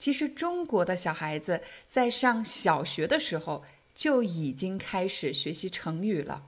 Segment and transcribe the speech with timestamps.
[0.00, 3.62] 其实，中国的小孩子在上小学的时候
[3.94, 6.46] 就已经开始学习成语了，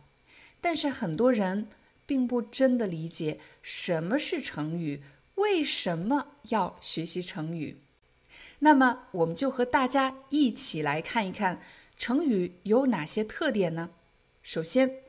[0.63, 1.69] 但是很多人
[2.07, 5.03] 并不真的理解什么是成语，
[5.35, 7.77] 为什么要学习成语。
[8.61, 11.61] 那么，我们就和大家一起来看一看
[11.99, 13.91] 成语有哪些特点呢？
[14.43, 15.03] 首先，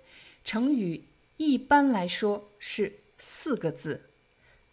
[0.44, 1.06] 成语
[1.38, 4.10] 一般来说是四个字，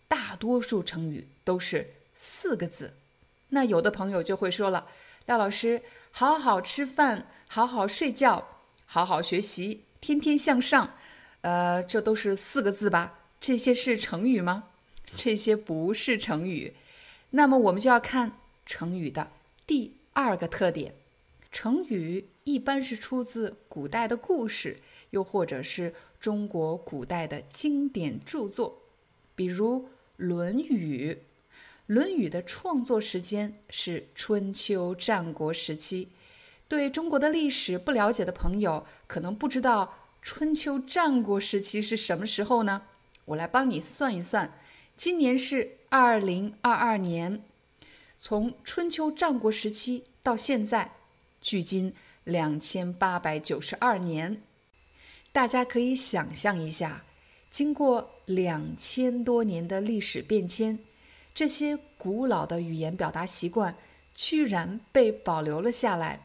[0.09, 2.95] 大多数成语都是四个字。
[3.51, 4.87] 那有的朋友就会说了，
[5.27, 8.47] 廖老师，好好吃饭，好好睡觉，
[8.87, 10.95] 好好学习，天天向上，
[11.43, 13.19] 呃，这都是四个字吧？
[13.41, 14.65] 这些是成语吗？
[15.17, 16.75] 这些不是成语。
[17.31, 18.33] 那么我们就要看
[18.67, 19.31] 成语的
[19.67, 20.95] 第二个特点。
[21.51, 24.79] 成语一般是出自古代的故事，
[25.11, 28.83] 又或者是中国古代的经典著作，
[29.35, 29.81] 比如
[30.17, 31.13] 《论语》。
[31.91, 36.11] 《论语》的创作时间是春秋战国时期。
[36.69, 42.83] 对中国的历史不了解的朋友，可能不知道春秋战国时期是什么时候呢？
[43.25, 44.57] 我来帮你算一算，
[44.97, 47.43] 今年是二零二二年，
[48.17, 50.93] 从春秋战国时期到现在，
[51.41, 54.41] 距今两千八百九十二年。
[55.33, 57.05] 大家可以想象一下，
[57.51, 60.79] 经过两千多年的历史变迁。
[61.41, 63.75] 这些古老的语言表达习惯
[64.15, 66.21] 居然被保留了下来，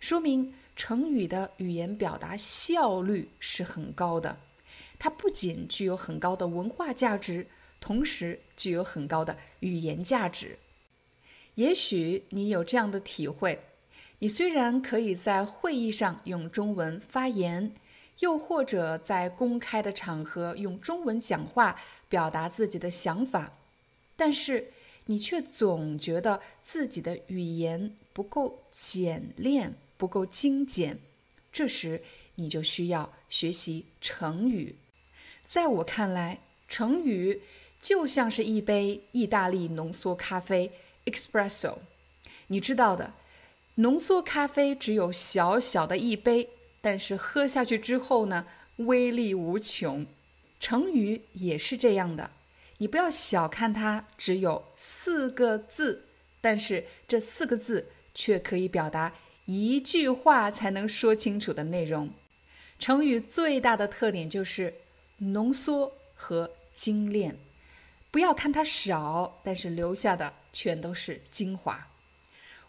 [0.00, 4.36] 说明成语的语言表达效率是很高的。
[4.98, 7.46] 它不仅具有很高的文化价值，
[7.80, 10.58] 同时具有很高的语言价值。
[11.54, 13.58] 也许你有这样的体会：
[14.18, 17.74] 你虽然可以在会议上用中文发言，
[18.18, 23.54] 又或者在公开的场合用中文讲话，表达自己的想法。
[24.20, 24.70] 但是
[25.06, 30.98] 你却总觉得自己的语言不够简练，不够精简，
[31.50, 32.02] 这时
[32.34, 34.76] 你就需要学习成语。
[35.46, 37.40] 在我看来，成语
[37.80, 40.70] 就像是一杯意大利浓缩咖啡
[41.06, 41.78] （espresso）。
[42.48, 43.14] 你知道的，
[43.76, 46.46] 浓缩咖啡只有小小的一杯，
[46.82, 50.06] 但是喝下去之后呢，威力无穷。
[50.60, 52.30] 成语也是这样的。
[52.80, 56.06] 你不要小看它，只有四个字，
[56.40, 59.12] 但是这四个字却可以表达
[59.44, 62.08] 一句话才能说清楚的内容。
[62.78, 64.72] 成语最大的特点就是
[65.18, 67.36] 浓缩和精炼。
[68.10, 71.86] 不要看它少，但是留下的全都是精华。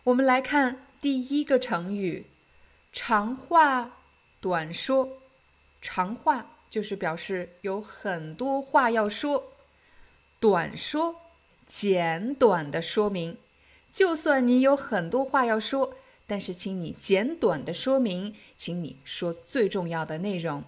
[0.04, 2.26] 我们来看第一个成语
[2.92, 4.00] “长话
[4.42, 5.08] 短说”。
[5.82, 9.51] 长话就是表示有很多话要说。
[10.42, 11.22] 短说，
[11.68, 13.38] 简短的说明。
[13.92, 15.94] 就算你有很多话要说，
[16.26, 20.64] 但是请你简短的说明，请你说最重要的内容。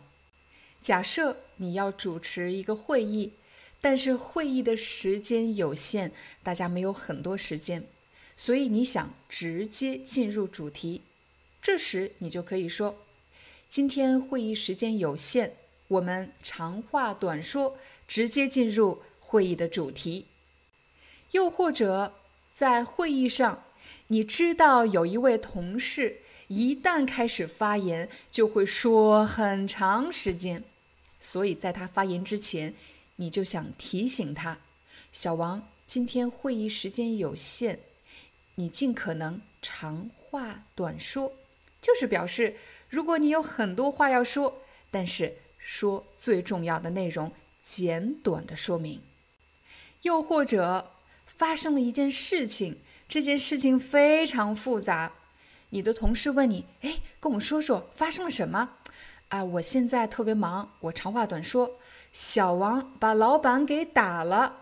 [0.79, 3.33] 假设你要主持一个会议，
[3.81, 6.11] 但是会议的时间有限，
[6.43, 7.87] 大家没有很多时间，
[8.37, 11.01] 所以你想直接进入主题。
[11.59, 12.97] 这时你就可以说
[13.67, 15.55] ：“今天会议时间有限，
[15.87, 17.75] 我们长话短说，
[18.07, 19.01] 直接进入。”
[19.33, 20.27] 会议的主题，
[21.31, 22.13] 又或者
[22.53, 23.63] 在会议上，
[24.09, 30.63] 你知道有一位同事一旦开始发言就会说很长时间，
[31.19, 32.75] 所以在他发言之前，
[33.15, 34.59] 你就想提醒他
[35.11, 37.79] ：“小王，今天会议时间有限，
[38.53, 41.33] 你尽可能长话短说。”
[41.81, 42.55] 就是表示，
[42.87, 44.59] 如果你有很多话要说，
[44.91, 47.31] 但是说最重要的内容，
[47.63, 49.01] 简短的说明。
[50.03, 50.91] 又或者
[51.25, 52.79] 发生了一件事情，
[53.09, 55.11] 这件事情非常复杂，
[55.69, 58.69] 你的同事问你：“哎，跟我们说说发生了什么？”
[59.29, 61.79] 啊，我现在特别忙，我长话短说。
[62.11, 64.57] 小王把老板给打了，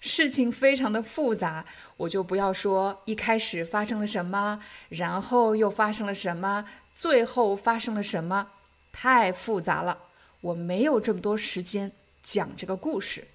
[0.00, 1.66] 事情非常的复杂，
[1.98, 6.64] 我就不要说一开始发生了什么，然后又发生了什么，
[6.94, 8.48] 最后发生了什么，
[8.90, 9.98] 太复杂了，
[10.40, 11.92] 我没有这么多时间，
[12.22, 13.28] 讲这个故事，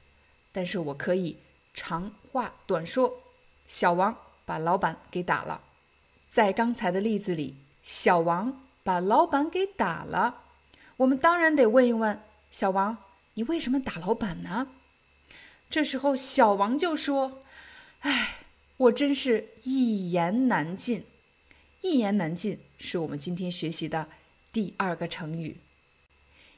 [0.54, 1.38] 但是我可以
[1.74, 3.22] 长话短说。
[3.68, 4.16] 小王
[4.46, 5.62] 把老板给打了。
[6.30, 10.44] 在刚才的例子里，小王把老板给打了。
[10.98, 12.22] 我们当然得问一问
[12.52, 12.98] 小王
[13.36, 14.68] ：“你为什么打老板呢？”
[15.70, 17.44] 这时候，小王就说
[18.02, 18.40] ：“哎，
[18.78, 21.06] 我真是一言难尽。”
[21.82, 24.08] 一言难尽是我们今天学习的
[24.52, 25.60] 第二个成语。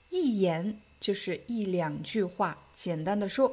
[0.10, 3.52] 一言就是一两句话，简单的说；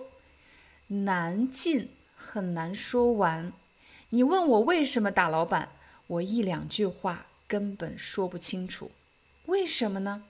[0.93, 3.53] 难尽很难说完。
[4.11, 5.71] 你问我为什么打老板，
[6.07, 8.91] 我一两句话根本说不清楚。
[9.47, 10.25] 为什么呢？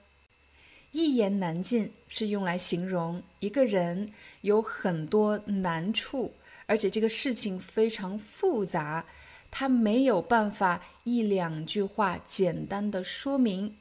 [0.91, 6.33] 一言难尽是用来形容一个人有很多难处，
[6.65, 9.05] 而且这个事情非常复杂。
[9.51, 13.75] 他没有办法一两句话简单的说明，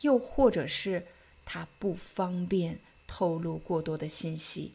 [0.00, 1.06] 又或者是
[1.44, 4.72] 他不方便透露过多的信息。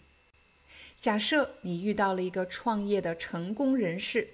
[0.98, 4.28] 假设你遇到了一个创业的成功人士，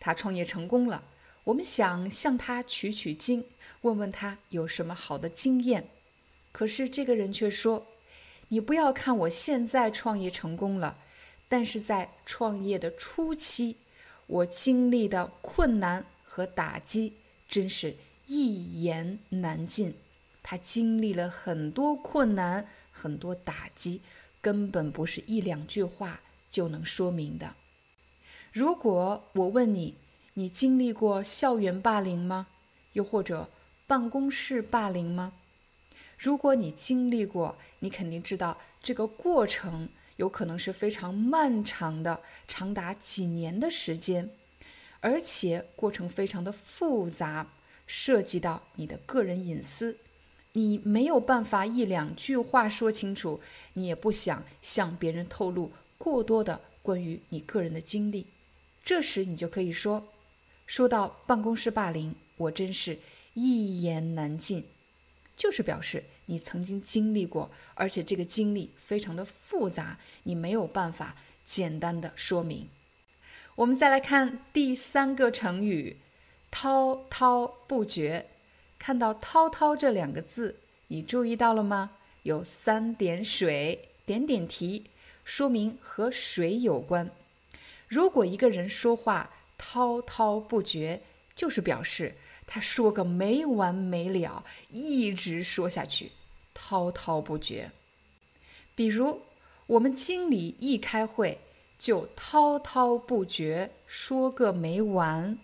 [0.00, 1.04] 他创业成功了，
[1.44, 3.44] 我们想向他取取经，
[3.82, 5.88] 问问他有什么好的经验。
[6.50, 7.86] 可是这个人却说
[8.48, 10.98] ：“你不要看我现在创业成功了，
[11.48, 13.76] 但是在创业的初期。”
[14.26, 17.14] 我经历的困难和打击
[17.48, 19.94] 真是一言难尽。
[20.42, 24.02] 他经历了很多困难，很多打击，
[24.40, 27.54] 根本不是一两句话就能说明的。
[28.52, 29.96] 如果我问你，
[30.34, 32.48] 你经历过校园霸凌吗？
[32.92, 33.48] 又或者
[33.86, 35.32] 办公室霸凌吗？
[36.16, 39.88] 如果你经历过，你肯定知道这个过程。
[40.16, 44.28] 有可能是非常漫长的，长达几年的时间，
[44.98, 47.46] 而且过程非常的复杂，
[47.86, 49.96] 涉及到你的个人隐私，
[50.52, 53.40] 你没有办法一两句话说清楚，
[53.74, 58.26] 你也不想向别人透露过多的关于你个人的经历，
[58.84, 60.08] 这时你就可以说，
[60.66, 62.98] 说到办公室霸凌，我真是
[63.34, 64.64] 一言难尽。
[65.36, 72.68] 就是表示你曾经经历过，而且这个经历非常的复杂，你没有办法简单的说明。
[73.54, 75.98] 我们再来看第三个成语
[76.50, 78.26] “滔滔不绝”。
[78.78, 80.56] 看到“滔滔”这两个字，
[80.88, 81.90] 你注意到了吗？
[82.22, 84.84] 有三点水，点点题，
[85.24, 87.10] 说明和水有关。
[87.86, 91.00] 如果一个人说话滔滔不绝，
[91.34, 92.14] 就是表示。
[92.50, 96.12] 他说个没完没了，一直说下去，
[96.54, 97.70] 滔滔不绝。
[98.74, 99.20] 比如，
[99.66, 101.38] 我们经理一开会
[101.78, 105.38] 就滔滔不绝，说个没完。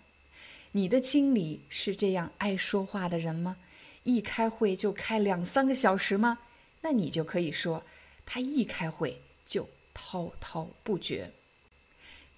[0.75, 3.55] 你的经理是这样爱说话的人吗？
[4.03, 6.39] 一开会就开两三个小时吗？
[6.81, 7.85] 那你就可以说，
[8.25, 11.31] 他一开会就滔滔不绝。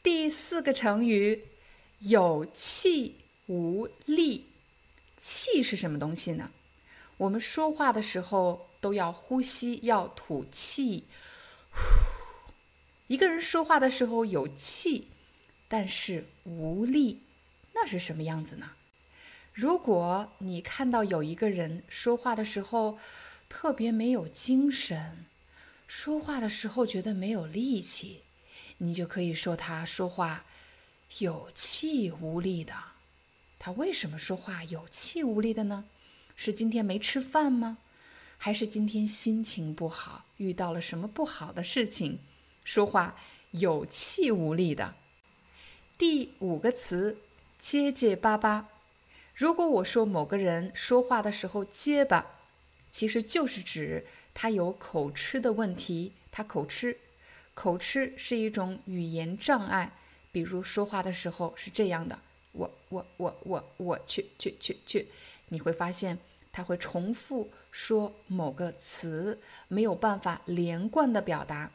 [0.04, 1.46] 第四个成语，
[1.98, 3.16] 有气
[3.48, 4.46] 无力。
[5.18, 6.52] 气是什么东西呢？
[7.18, 11.06] 我们说话的时候都要呼吸，要吐气。
[13.08, 15.08] 一个人说话的时候有气，
[15.68, 17.22] 但是无力，
[17.80, 18.72] 那是什么样子呢？
[19.54, 22.98] 如果你看到有一个人说话的时候
[23.48, 25.26] 特别没有精神，
[25.88, 28.24] 说话的时候觉得没有力气，
[28.80, 30.44] 你就可以说他说话
[31.20, 32.74] 有气无力的。
[33.60, 35.86] 他为什么说话有气无力的呢？
[36.36, 37.78] 是今天没吃饭吗？
[38.40, 42.20] 还是今天心情不好，遇到了什么不好的事情，
[42.64, 43.16] 说话
[43.52, 44.96] 有气无力的？
[45.98, 47.18] 第五个词，
[47.68, 48.70] 结结巴巴。
[49.36, 52.26] 如果我说某个人说话的时候结巴，
[52.94, 56.14] 其实就是指他有口吃的问题。
[56.32, 56.98] 他口吃，
[57.54, 59.92] 口吃是一种语言障碍，
[60.32, 62.18] 比如说话的时候是这样的。
[62.54, 65.10] 我我我我我去去去去，
[65.50, 66.18] 你会发现
[66.54, 71.70] 他会重复说某个词，没有办法连贯的表达。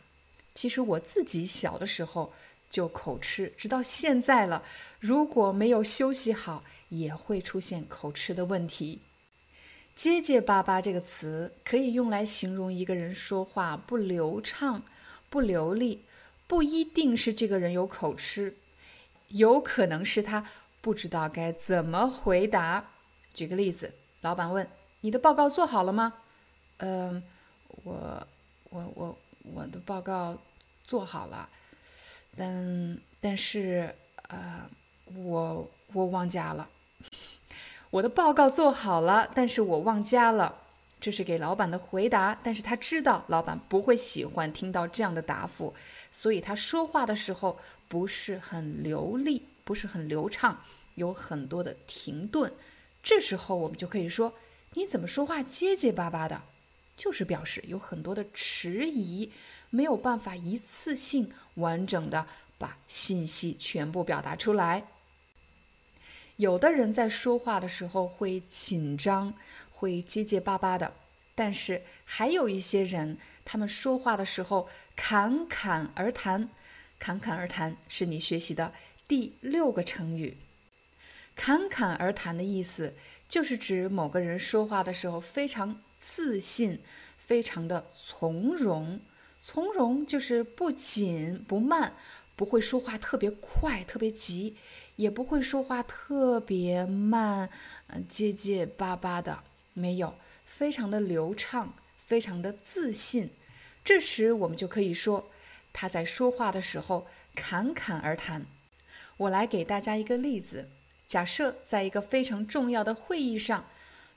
[0.54, 2.32] 其实我自己小的时候
[2.72, 4.64] 就口吃，直到现在了，
[4.98, 9.00] 如果没有休息好，也会出现口吃的问题。
[9.94, 14.82] 结结巴巴这个词可以用来形容一个人说话不流畅、
[15.28, 16.02] 不流利，
[16.46, 18.56] 不一定是这个人有口吃，
[19.28, 20.48] 有可能是他。
[20.80, 22.84] 不知道该怎么回答。
[23.32, 24.68] 举个例子，老板问
[25.02, 26.14] ：“你的报告做好了吗
[26.78, 27.22] ？”“嗯，
[27.84, 28.26] 我、
[28.70, 29.18] 我、我、
[29.54, 30.36] 我的报告
[30.84, 31.48] 做好了，
[32.36, 33.94] 但但是
[34.28, 34.68] 呃，
[35.14, 36.68] 我我忘家了。
[37.90, 40.58] 我的报告做好了，但是我忘家了。
[40.98, 45.74] 这是给老板的回答，但是他知道老板不会喜欢听到这样的答复，
[46.12, 47.58] 所以他说话的时候
[47.88, 50.62] 不是很流利，不是很流畅，
[50.94, 52.52] 有很多的停顿。
[53.02, 54.32] 这时候我们就可以说
[54.74, 56.40] ：“你怎么说话结结巴巴的？”
[56.96, 59.32] 就是表示有很多的迟疑，
[59.72, 64.84] 没有办法一次性完整的把信息全部表达出来。
[66.36, 69.34] 有的人在说话的时候会紧张。
[69.82, 70.94] 会结结巴巴的，
[71.34, 76.48] 但是还有一些人，他们说话的时候侃侃而谈。
[77.00, 78.72] 侃侃而谈是你学习的
[79.08, 80.36] 第六个成语。
[81.34, 82.94] 侃侃而谈的意思
[83.28, 86.78] 就是指某个人说话的时候非常自信，
[87.18, 89.00] 非常的从容。
[89.44, 91.96] 从容就是不紧不慢，
[92.36, 94.56] 不会说话特别快、特别急，
[94.94, 97.50] 也不会说话特别慢，
[97.88, 99.40] 嗯，结结巴巴的。
[99.74, 100.14] 没有，
[100.46, 101.74] 非常的流畅，
[102.06, 103.30] 非常的自信。
[103.84, 105.28] 这时我们就可以说，
[105.72, 108.46] 他在说话的时候侃侃而谈。
[109.16, 110.68] 我来给大家一个例子：
[111.08, 113.64] 假设在一个非常重要的会议上，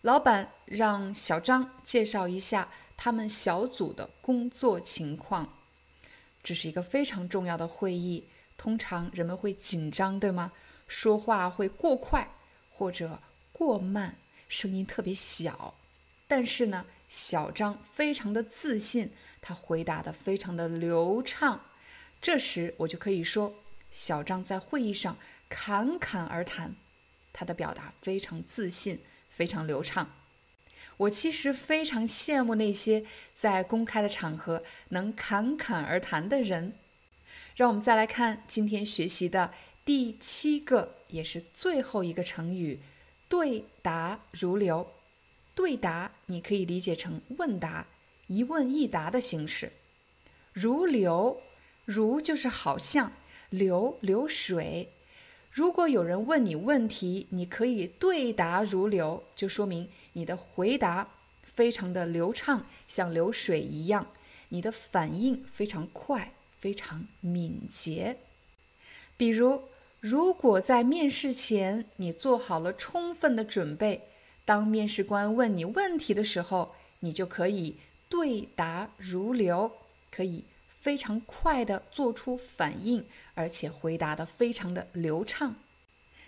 [0.04, 5.58] 老板让小张介绍一下他们小组的工作情况。
[6.44, 10.52] 这是一个非常重要的会议，通常人们会紧张，对吗？
[10.88, 12.30] 说话会过快
[12.70, 13.20] 或者
[13.52, 14.18] 过慢。
[14.48, 15.74] 声音特别小，
[16.28, 19.12] 但是呢，小张非常的自信，
[19.42, 21.60] 他回答的非常的流畅。
[22.22, 23.56] 这时我就可以说，
[23.90, 25.18] 小张在会议上
[25.50, 26.76] 侃侃而谈，
[27.34, 30.08] 他的表达非常自信，非常流畅。
[30.98, 36.74] 我其实非常羡慕那些在公开的场合能侃侃而谈的人。
[37.56, 42.80] 让我们再来看今天学习的第七个，也是最后一个成语。
[43.28, 44.86] 对答如流，
[45.54, 47.88] 对答你可以理解成问答，
[48.28, 49.72] 一问一答的形式。
[50.54, 51.42] 如流，
[51.86, 53.12] 如就是好像，
[53.50, 54.92] 流流水。
[55.56, 61.08] 如果有人问你问题，你可以对答如流，就说明你的回答
[61.44, 64.06] 非常的流畅，像流水一样，
[64.50, 68.18] 你的反应非常快，非常敏捷。
[69.16, 69.62] 比如。
[70.02, 74.10] 如果在面试前你做好了充分的准备，
[74.44, 79.72] 当面试官问你问题的时候，你就可以对答如流，
[80.12, 80.46] 可以
[80.86, 85.56] 非常快的做出反应，而且回答的非常的流畅。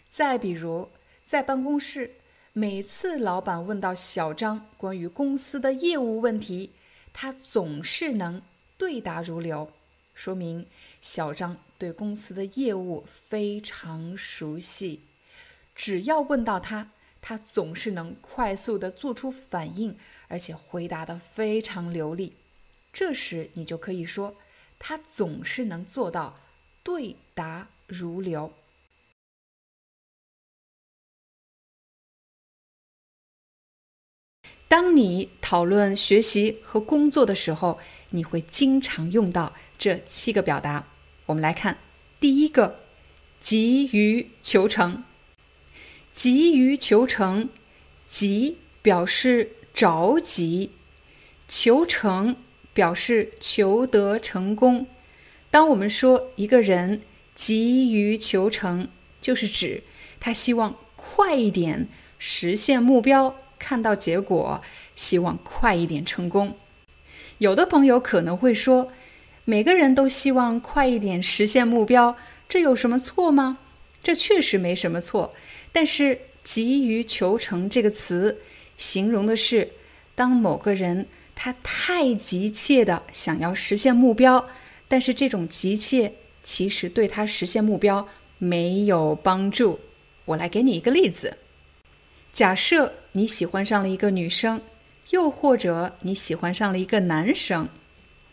[0.10, 0.90] 再比如，
[1.28, 2.16] 在办公室，
[2.54, 6.72] 每次老板问到小张关于公司的业务问题，
[7.14, 8.42] 他总是能
[8.80, 9.72] 对答如流，
[10.16, 10.66] 说明
[11.02, 11.56] 小张。
[11.78, 15.02] 对公司的业务非常熟悉，
[15.76, 16.90] 只要问到他，
[17.22, 19.96] 他总是能快速的做出反应，
[20.28, 22.34] 而且回答的非常流利。
[22.92, 24.34] 这时你就可以说，
[24.80, 26.40] 他总是能做到
[26.84, 28.54] 对答如流。
[34.70, 37.80] 当你讨论学习和工作的时候，
[38.10, 40.86] 你会经常用到这七个表达。
[41.26, 41.78] 我们来看
[42.20, 42.80] 第一个，
[43.40, 45.06] 急于求成。
[46.14, 47.50] 急于求成，
[48.08, 50.72] 急表示着急，
[51.48, 52.36] 求成
[52.78, 54.86] 表示求得成功。
[55.50, 57.02] 当我们说一个人
[57.34, 58.88] 急于求成，
[59.20, 59.82] 就是指
[60.20, 61.88] 他希望快一点
[62.20, 64.62] 实现目标，看到结果，
[64.96, 66.56] 希望快一点成功。
[67.40, 68.92] 有的朋友可能会说。
[69.50, 72.18] 每个人都希望快一点实现目标，
[72.50, 73.60] 这有什么错吗？
[74.04, 75.34] 这确实没什么错。
[75.72, 78.42] 但是“急于求成”这个词，
[78.76, 79.70] 形容的是
[80.16, 81.08] 当某个人
[81.40, 84.50] 他太急切的想要实现目标，
[84.88, 86.12] 但是这种急切
[86.44, 88.08] 其实对他实现目标
[88.40, 89.80] 没有帮助。
[90.26, 91.38] 我来给你一个例子：
[92.34, 94.60] 假设你喜欢上了一个女生，
[95.12, 97.70] 又或者你喜欢上了一个男生。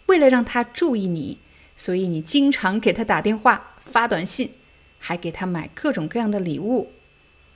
[0.06, 1.38] 为了让他注意你，
[1.76, 4.50] 所以你经常给他打电话、发短信，
[4.98, 6.90] 还给他买各种各样的礼物。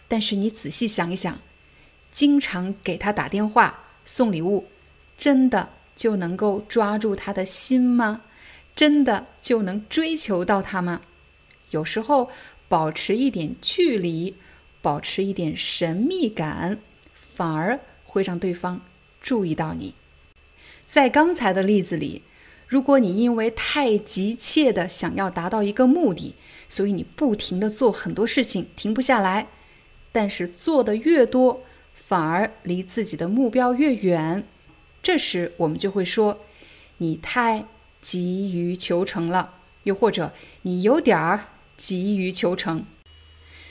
[0.09, 1.41] 但是你仔细想一想，
[2.13, 4.67] 经常给他打电话、送礼物，
[5.19, 8.23] 真的就能够抓住他的心吗？
[8.75, 11.03] 真的就能追求到他吗？
[11.71, 12.31] 有时候
[12.69, 14.37] 保持一点距离，
[14.81, 16.79] 保持一点神秘感，
[17.15, 18.81] 反而会让对方
[19.21, 19.95] 注意到你。
[20.87, 22.23] 在刚才的例子里。
[22.71, 26.35] 如果你因为太急切的想要达到一个目的，
[26.69, 29.47] 所以你不停的做很多事情，停不下来，
[30.13, 31.63] 但是做的越多，
[31.95, 34.45] 反而离自己的目标越远，
[35.09, 36.39] 这时我们就会说，
[36.99, 37.65] 你太
[38.03, 41.47] 急于求成了，又或者你有点儿
[41.79, 42.85] 急于求成。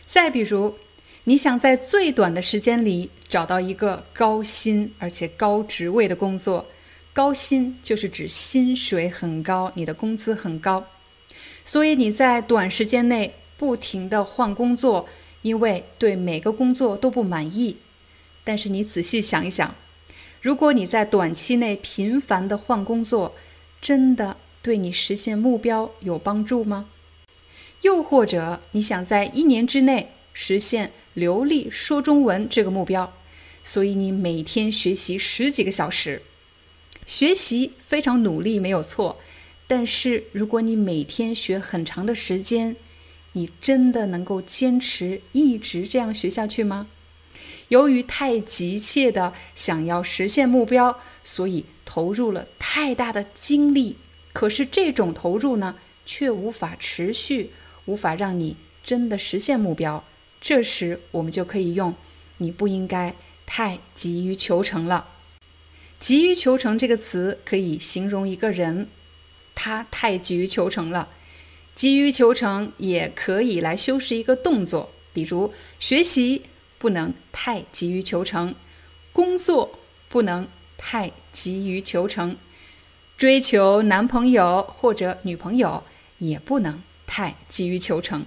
[0.07, 0.79] 再比如，
[1.25, 6.65] 你想在最短的时间里找到一个高薪而且高职位的工作，
[7.13, 10.87] 高薪就是指薪水很高，你的工资很高，
[11.63, 15.07] 所以你在短时间内不停的换工作，
[15.43, 17.77] 因为对每个工作都不满意。
[18.43, 19.75] 但是你仔细想一想，
[20.41, 23.35] 如果你在短期内频繁的换工作，
[23.81, 26.89] 真的对你实现目标有帮助吗？
[27.81, 33.13] 又或者你想在一年之内实现流利说中文这个目标，
[33.63, 36.21] 所以你每天学习十几个小时，
[37.05, 39.19] 学习非常努力没有错，
[39.67, 42.75] 但是如果你每天学很长的时间，
[43.33, 46.87] 你真的能够坚持一直这样学下去吗？
[47.69, 53.97] 由于太急切的想要实现目标，所以投入了太大的精力。
[54.33, 57.51] 可是这种投入呢，却无法持续，
[57.85, 60.03] 无法让你真的实现目标。
[60.39, 61.95] 这时我们就可以用
[62.37, 65.09] “你不应该太急于求成了”。
[65.99, 68.87] 急于求成这个词可以形容一个人，
[69.55, 71.09] 他太急于求成了。
[71.73, 76.43] 急于求成也可以来修饰一个动作，比如学习。
[76.77, 78.53] 不能太急于求成，
[79.11, 79.79] 工作
[80.09, 82.37] 不能太急于求成，
[83.17, 85.83] 追求男朋友或者女朋友
[86.19, 88.25] 也不能太急于求成。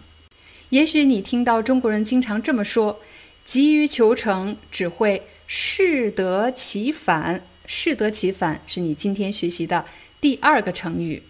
[0.71, 3.01] 也许你听到中国人经常这么说
[3.45, 9.85] ：“急于求成只会适得其反。”适得其反是你今天学习的
[10.21, 11.23] 第二个成语，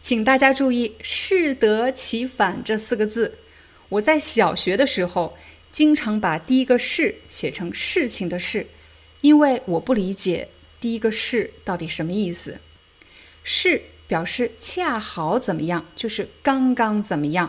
[0.00, 3.38] 请大家注意“适得其反”这四个字。
[3.88, 5.36] 我在小学的时候。
[5.72, 8.66] 经常把第一个“是”写成事情的“事”，
[9.22, 10.48] 因为我不理解
[10.78, 12.58] 第一个“是”到底什么意思。
[13.42, 17.48] “是”表示恰好怎么样，就是刚刚怎么样；“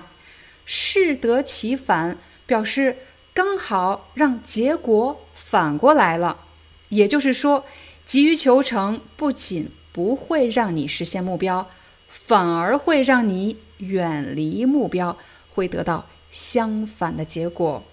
[0.66, 2.18] 适得其反”
[2.48, 2.98] 表示
[3.34, 6.40] 刚好让结果反过来了。
[6.88, 7.66] 也就是说，
[8.06, 11.70] 急于求成不仅不会让你实现目标，
[12.08, 15.18] 反而会让你远离目标，
[15.54, 17.84] 会得到相反的结果。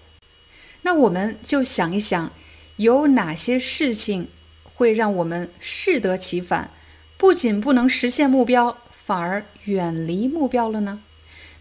[0.83, 2.31] 那我们就想一想，
[2.77, 4.29] 有哪些事情
[4.63, 6.71] 会让我们适得其反，
[7.17, 11.01] 不仅不能实现目标，反而远离目标了呢？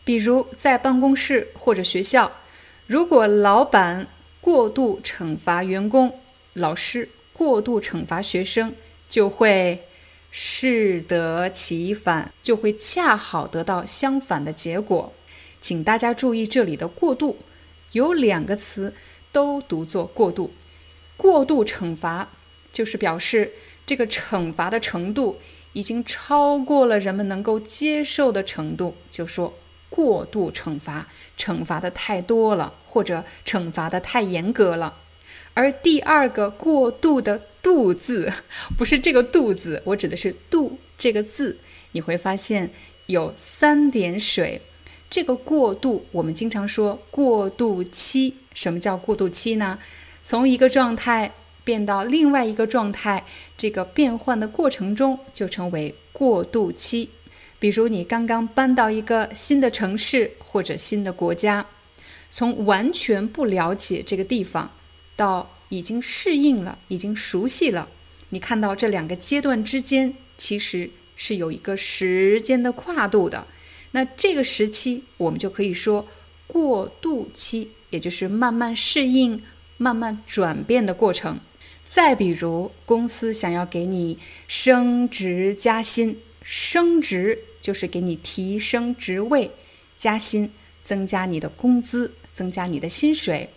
[0.04, 2.32] 比如在办公室或者学校，
[2.86, 4.06] 如果老板
[4.40, 6.18] 过度惩罚员工，
[6.54, 8.74] 老师过度惩罚学生，
[9.08, 9.84] 就会
[10.30, 15.12] 适得其反，就会恰好得到相反的结果。
[15.60, 17.36] 请大家注意这里的“过度”
[17.92, 18.94] 有两个词。
[19.32, 20.52] 都读作过度，
[21.16, 22.30] 过度惩罚
[22.72, 23.52] 就是表示
[23.86, 25.38] 这个惩罚的程度
[25.72, 29.56] 已经超过了人们能够接受的程度，就说
[29.88, 34.96] 过度惩罚，惩罚的太多了，或者惩罚的太严格了。
[35.54, 38.32] 而第二个过度的“度”字，
[38.78, 41.58] 不是这个“度”字，我指的是“度”这个字，
[41.92, 42.70] 你会发现
[43.06, 44.62] 有三点水。
[45.10, 48.36] 这个过渡，我们经常说过渡期。
[48.54, 49.78] 什么叫过渡期呢？
[50.22, 51.32] 从一个状态
[51.64, 53.24] 变到另外一个状态，
[53.58, 57.10] 这个变换的过程中就称为过渡期。
[57.58, 61.66] 比如你刚刚搬到一个新的城市或者新的国家，
[62.30, 64.70] 从完全不了解这个地方
[65.16, 67.88] 到已经适应了、已经熟悉了，
[68.28, 73.46] 你看到这两个阶段之间其实是有一个时间的跨度的。
[73.92, 76.06] 那这个时期，我们就可以说
[76.46, 79.42] 过渡期，也就是慢慢适应、
[79.76, 81.38] 慢慢转变的过程。
[81.86, 89.50] 再比如，公司想要给你升职加薪，升职就是给你提升职位，
[89.96, 90.52] 加薪
[90.84, 93.50] 增加你的工资，增加你的薪水。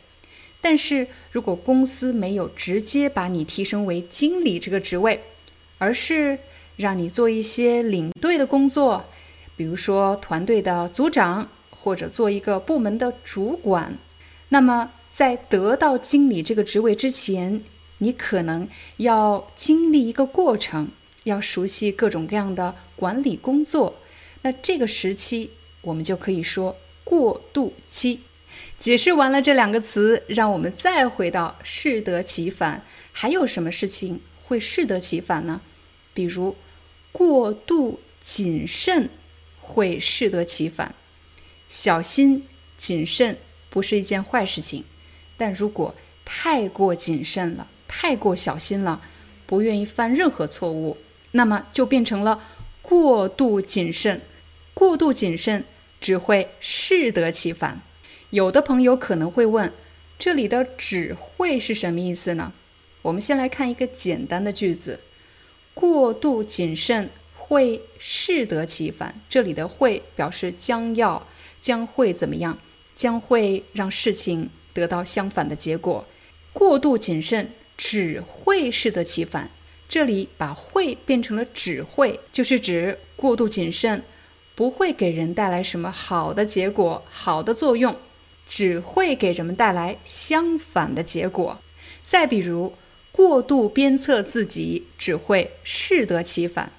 [0.62, 5.22] 但是如果公司没有直接把你提升为经理这个职位，
[5.78, 6.40] 而是
[6.76, 9.06] 让你做一些领队的工作。
[9.56, 13.98] 比如说，团队的组长或者做一个部门的主管，
[14.50, 17.64] 那么在得到经理这个职位之前，
[18.00, 20.90] 你可能要经历一个过程，
[21.24, 23.96] 要熟悉各种各样的管理工作。
[24.42, 28.22] 那这个时期，我们就可以说过渡期。
[28.78, 32.84] 解释完了这两个词，让我们再回到适得其反。
[33.12, 35.62] 还有什么事情会适得其反呢？
[36.14, 36.56] 比如
[37.12, 39.10] 过度谨慎。
[39.64, 40.94] 会适得其反，
[41.70, 42.46] 小心
[42.78, 43.38] 谨慎
[43.70, 44.84] 不是一件坏事情，
[45.38, 45.96] 但如果
[46.26, 49.02] 太过谨慎了，太过小心了，
[49.46, 50.98] 不愿意犯任何错误，
[51.32, 52.44] 那么就变成了
[52.82, 54.22] 过度谨慎。
[54.74, 55.64] 过度谨慎
[56.02, 57.82] 只会适得其反。
[58.32, 59.72] 有的朋友可能会问，
[60.20, 62.52] 这里的“只会”是什么意思呢？
[63.04, 65.00] 我们先来看一个简单的句子：
[65.74, 67.10] 过度谨慎
[67.46, 69.22] 会适得其反。
[69.30, 71.28] 这里的“会”表示将要、
[71.60, 72.58] 将会怎么样，
[72.96, 76.06] 将会让事情得到相反的结果。
[76.54, 79.52] 过度谨慎只会适得其反。
[79.90, 84.02] 这里把“会”变成了“只会”，就是指过度谨慎
[84.56, 87.96] 不会给人带来什么好的结果、好的作用，
[88.48, 91.60] 只会给人们带来相反的结果。
[92.06, 92.74] 再比如。
[93.16, 96.72] 过度鞭策自己只会适得其反。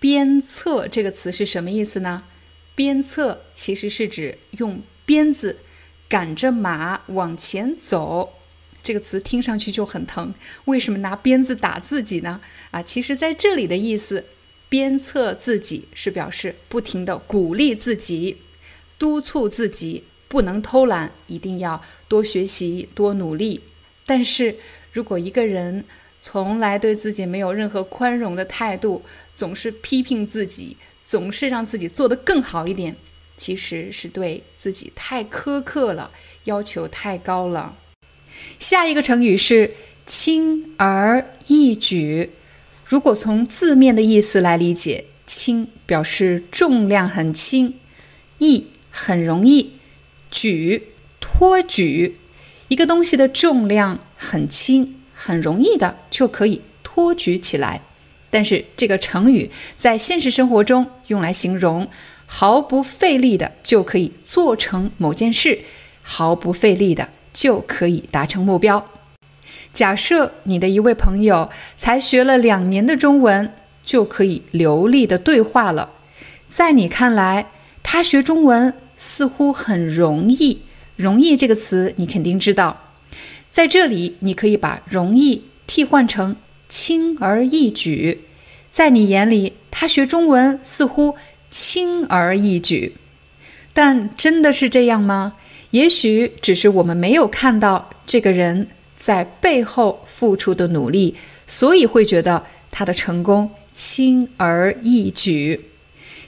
[0.00, 2.24] 鞭策这个词是什么意思呢？
[2.74, 5.58] 鞭策其实是指用鞭子
[6.08, 8.34] 赶着马往前走。
[8.82, 10.32] 这个词听上去就很疼。
[10.66, 12.40] 为什么拿鞭子打自己呢？
[12.70, 14.24] 啊，其实在这里的意思，
[14.68, 18.38] 鞭策自己是表示不停的鼓励自己，
[18.98, 23.62] 督促自己不能偷懒，一定要多学习、多努力。
[24.06, 24.56] 但是。
[24.90, 25.84] 如果一个人
[26.20, 29.02] 从来对自己没有任何宽容的态度，
[29.34, 32.96] 总是批评自己，总是让自己做得更好一点，
[33.36, 36.10] 其实是对自己太苛刻了，
[36.44, 37.76] 要求太高了。
[38.58, 42.30] 下一个成语是“轻而易举”。
[42.84, 47.74] 如果从字面的意思来理解，“轻”表示重量很轻
[48.38, 49.74] ，“易”很容易
[50.30, 50.88] ，“举”
[51.20, 52.16] 托举。
[52.68, 57.80] 一个东西的重量很轻，很容易的就可以托举起来。
[58.30, 61.88] 但是这个成语在现实生活中用来形容
[62.26, 65.58] 毫不费力的就可以做成某件事，
[66.02, 68.86] 毫不费力的就可以达成目标。
[69.72, 73.52] 假设你的一位朋友才学了两年的中文，
[73.82, 75.90] 就可以流利的对话了，
[76.48, 77.46] 在你看来，
[77.82, 80.62] 他学中文似乎很容易。
[80.96, 82.87] 容易这个词你肯定知道，
[83.50, 86.36] 在这里你可以把容易替换成
[86.68, 88.20] 轻而易举。
[88.70, 91.16] 在你眼里，他学中文似乎
[91.50, 92.94] 轻而易举，
[93.72, 95.34] 但真的是这样吗？
[95.70, 105.60] 也许只是我们没有看到这个人在背后付出的努力，所以会觉得他的成功轻而易举。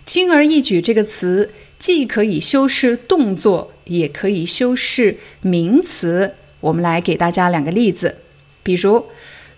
[0.04, 3.72] 轻而易举这个词既可以修饰动作。
[3.90, 6.36] 也可以修饰名词。
[6.60, 8.16] 我们来给大家两个例子，
[8.62, 9.06] 比如，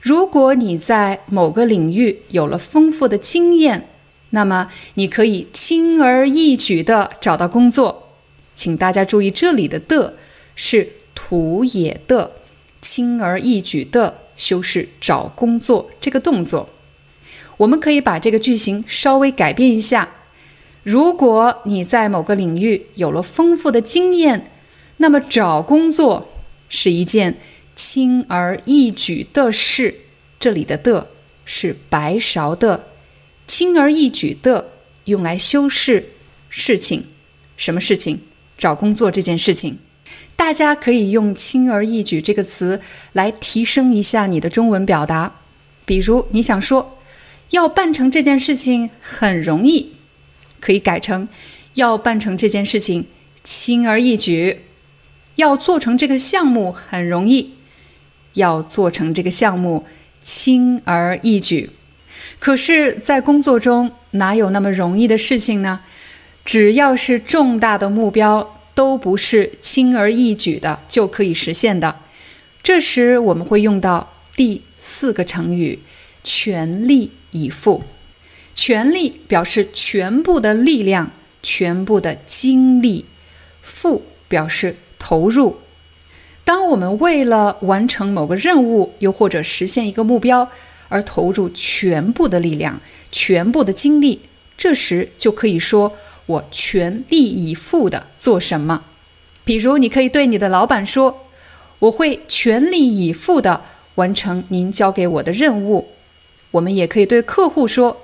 [0.00, 3.88] 如果你在某个领域有了丰富的经验，
[4.30, 8.08] 那么你可以轻而易举地找到工作。
[8.54, 10.14] 请大家注意，这里的的
[10.54, 12.32] 是土也的，
[12.80, 16.68] 轻而易举的修饰找工作这个动作。
[17.58, 20.08] 我们可以把这个句型稍微改变一下。
[20.82, 24.50] 如果你在某个领域有了丰富的经验，
[24.96, 26.28] 那么找工作
[26.72, 27.36] 是一件
[27.76, 29.94] 轻而易举的事。
[30.40, 31.10] 这里的的
[31.44, 32.88] 是白勺的，
[33.46, 34.70] 轻而易举的
[35.04, 36.08] 用来修饰
[36.48, 37.04] 事情。
[37.56, 38.18] 什么事情？
[38.56, 39.78] 找工作这件事情。
[40.34, 42.80] 大家可以用“轻而易举”这个词
[43.12, 45.36] 来提升一下你的中文表达。
[45.84, 46.98] 比如，你想说
[47.50, 49.92] 要办成这件事情很容易。
[50.58, 51.28] 可以改成，
[51.74, 53.06] 要办成这件事情
[53.44, 54.60] 轻而易举，
[55.36, 57.54] 要做成这个项目很容易，
[58.34, 59.84] 要做成这个项目
[60.20, 61.70] 轻而易举。
[62.38, 65.80] 可是，在工作中哪有那么容易的事情呢？
[66.44, 72.00] 只要是重大的目标，都不是轻而易举的就可以实现的。
[72.62, 75.78] 这时，我们会用到第四个成语
[76.24, 77.82] “全力以赴”。
[78.54, 81.10] 全力表示全部的力量、
[81.42, 83.04] 全部的精力，
[83.62, 84.76] 付表示
[85.12, 85.58] 投入。
[86.42, 90.48] 当我们为了完成某个任务，又或者实现一个目标
[90.88, 94.22] 而投入全部的力量、全部的精力，
[94.56, 95.92] 这时就可以说
[96.24, 98.84] 我全力以赴的做什么。
[99.44, 101.26] 比如，你可以对你的老板说
[101.80, 103.64] ：“我会全力以赴的
[103.96, 105.88] 完成您交给我的任务。”
[106.52, 107.98] 我们也可以对客户说。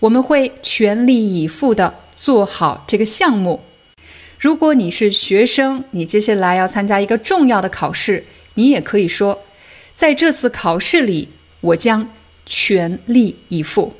[0.00, 3.60] 我们会全力以赴的做好这个项目。
[4.40, 8.24] 如果你是学生，你接下来要参加一个重要的考试，
[8.54, 9.44] 你也可以说，
[9.94, 11.28] 在这次考试里，
[11.60, 12.08] 我将
[12.46, 13.96] 全力以赴。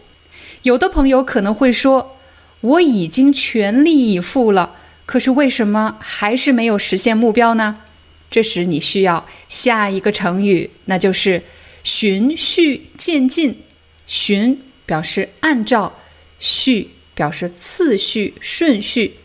[0.63, 2.17] 有的朋友可能会说，
[2.63, 7.83] 我已经全力以赴了，可是为什么还是没有实现目标呢？
[8.31, 11.43] 这时你需要下一个成语，那就是
[11.85, 13.59] 循序渐进。
[14.07, 15.99] 循表示按照，
[16.39, 19.17] 序表示次序顺序，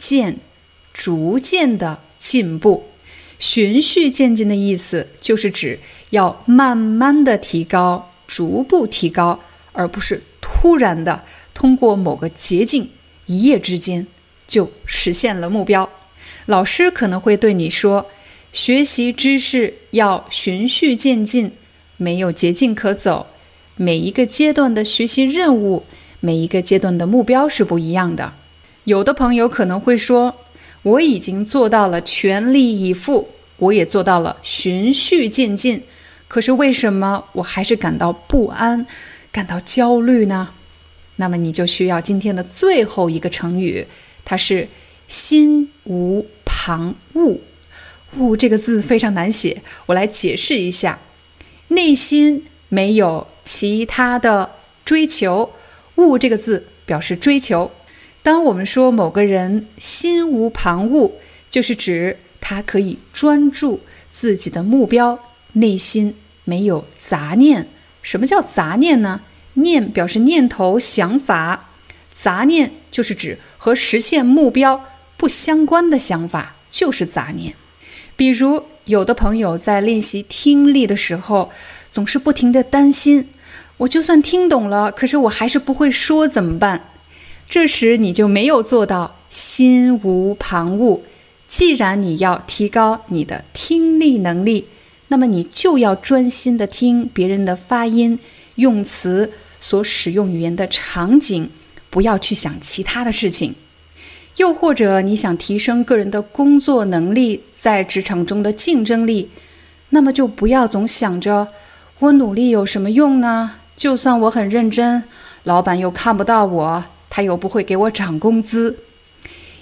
[0.00, 0.38] 渐
[0.94, 2.86] 逐渐的进步。
[3.38, 9.40] 循序渐进的意思就是指要慢慢的提高，逐步提高，
[9.72, 12.88] 而不是突然的通过某个捷径，
[13.26, 14.06] 一夜之间
[14.48, 15.90] 就实现了目标。
[16.46, 18.06] 老师可能会对你说，
[18.52, 21.52] 学习知识要循序渐进，
[21.98, 23.26] 没有捷径可走。
[23.76, 25.84] 每一个阶段的学习任务，
[26.20, 28.34] 每一个阶段的目标是不一样的。
[28.90, 30.34] 有的朋友可能会说，
[30.82, 35.84] 我已经做到了全力以赴，我也做到了循序渐进，
[36.26, 38.84] 可是为什么我还是感到不安、
[39.30, 40.50] 感到焦虑呢？
[41.16, 43.86] 那么你就需要今天的最后一个成语，
[44.24, 44.66] 它是
[45.06, 47.38] “心无旁骛”。
[48.18, 50.98] 骛这个字非常难写，我来解释一下：
[51.68, 53.28] 内心没有。
[53.44, 54.50] 其他的
[54.84, 55.52] 追求，
[55.96, 57.70] 悟这个字表示追求。
[58.22, 61.12] 当我们说某个人心无旁骛，
[61.48, 63.80] 就是指他可以专注
[64.10, 65.18] 自己的目标，
[65.54, 67.68] 内心没有杂念。
[68.02, 69.20] 什么叫杂念呢？
[69.54, 71.70] 念表示念头、想法，
[72.14, 74.84] 杂念就是指和实现目标
[75.16, 77.54] 不相关的想法，就是杂念。
[78.16, 81.50] 比如，有的朋友在练习听力的时候，
[81.90, 83.28] 总是不停的担心。
[83.78, 86.89] 我就算听懂了，可是我还是不会说，怎么办？
[87.50, 91.00] 这时你就没有做到心无旁骛。
[91.48, 94.68] 既然你要提高你的听力能力，
[95.08, 98.20] 那么你就要专心的听别人的发音、
[98.54, 101.50] 用词、所使用语言的场景，
[101.90, 103.56] 不要去想其他的事情。
[104.36, 109.28] 又或者你想提升个人的工作能力，在职场中的竞争力，
[109.88, 111.48] 那么就不要总想着
[111.98, 113.56] 我努力有什么用呢？
[113.74, 115.02] 就算我很认真，
[115.42, 118.78] 老板又看不到我，他又不会给我涨工资。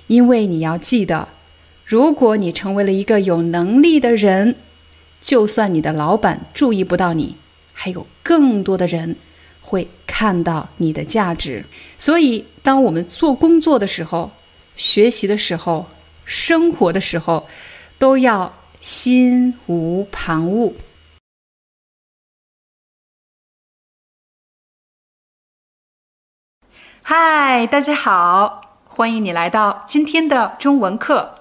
[0.07, 1.29] 因为你要记得，
[1.85, 4.55] 如果你成为了一个有能力的人，
[5.21, 7.35] 就算你的老板注意不到你，
[7.73, 9.17] 还有更多的人
[9.61, 11.65] 会看到你的价值。
[11.99, 14.31] 所以，当我们做工作的时候、
[14.77, 15.87] 学习的时候、
[16.25, 17.47] 生活的时候，
[17.99, 20.73] 都要心无旁骛。
[27.11, 31.37] 嗨，大家好，欢迎你来到今天的中文课。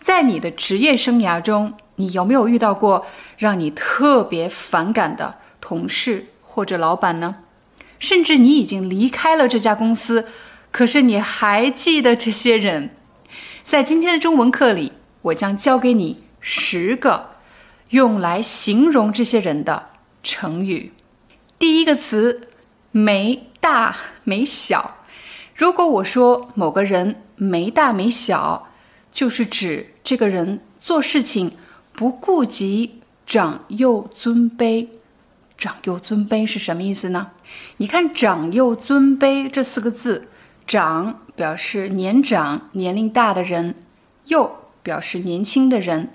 [0.00, 3.04] 在你的职业生涯中，你有没有遇到过
[3.36, 7.36] 让你特别反感的同事或者老板呢？
[7.98, 10.28] 甚至你已经离开了这家公司，
[10.70, 12.96] 可是你还记得这些人？
[13.64, 17.32] 在今天的中文课里，我将教给你十个
[17.90, 19.90] 用来形容这些人的
[20.22, 20.94] 成语。
[21.58, 22.48] 第一个词，
[22.90, 23.42] 没。
[23.58, 24.96] 大没小，
[25.54, 28.66] 如果我说某个人没大没小，
[29.12, 31.52] 就是指这个人做事情
[31.92, 34.88] 不顾及长幼尊卑。
[35.56, 37.30] 长幼尊卑是什么意思呢？
[37.76, 40.26] 你看“长幼尊卑”这四个字
[40.66, 43.76] ，“长”表示年长、年龄大的人
[44.26, 44.50] ，“幼”
[44.82, 46.10] 表示年轻的人，“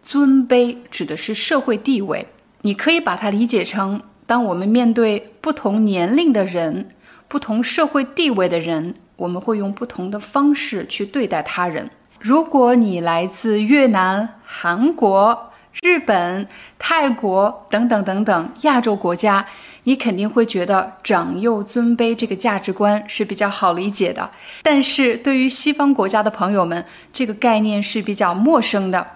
[0.00, 2.28] 尊卑”指的是社会地位。
[2.62, 4.00] 你可以把它理解成。
[4.26, 6.90] 当我们面对不同年龄的人、
[7.28, 11.90] 不同社会地位的人，我们会用不同的方式去对待他人。
[12.18, 19.46] 如果你来自越南、韩国、日本、泰国等等等等亚洲国家，
[19.84, 24.30] 你肯定会觉得长幼尊卑这个价值观是比较好理解的。
[24.62, 29.06] 但是对于西方国家的朋友们，这个概念是比较陌生的。